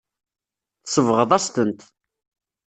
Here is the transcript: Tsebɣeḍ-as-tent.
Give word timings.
Tsebɣeḍ-as-tent. 0.83 1.81